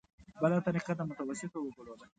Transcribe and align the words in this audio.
بله 0.41 0.57
طریقه 0.67 0.91
د 0.95 1.01
متوسطو 1.09 1.59
وګړو 1.63 1.93
ده. 1.99 2.05